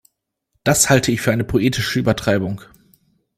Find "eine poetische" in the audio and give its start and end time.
1.31-1.99